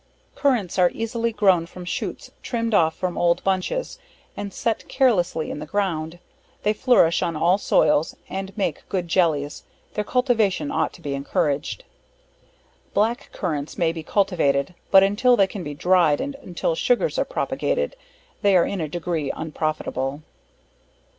Currants, 0.33 0.79
are 0.79 0.89
easily 0.95 1.31
grown 1.31 1.67
from 1.67 1.85
shoots 1.85 2.31
trimmed 2.41 2.73
off 2.73 2.95
from 2.95 3.19
old 3.19 3.43
bunches, 3.43 3.99
and 4.35 4.51
set 4.51 4.87
carelessly 4.89 5.51
in 5.51 5.59
the 5.59 5.67
ground; 5.67 6.17
they 6.63 6.73
flourish 6.73 7.21
on 7.21 7.35
all 7.35 7.59
soils, 7.59 8.15
and 8.27 8.51
make 8.57 8.89
good 8.89 9.07
jellies 9.07 9.63
their 9.93 10.03
cultivation 10.03 10.71
ought 10.71 10.91
to 10.93 11.01
be 11.03 11.13
encouraged. 11.13 11.83
Black 12.95 13.29
Currants, 13.31 13.77
may 13.77 13.91
be 13.91 14.01
cultivated 14.01 14.73
but 14.89 15.03
until 15.03 15.37
they 15.37 15.45
can 15.45 15.63
be 15.63 15.75
dryed, 15.75 16.19
and 16.19 16.33
until 16.33 16.73
sugars 16.73 17.19
are 17.19 17.23
propagated, 17.23 17.95
they 18.41 18.57
are 18.57 18.65
in 18.65 18.81
a 18.81 18.87
degree 18.89 19.29
unprofitable. 19.29 20.23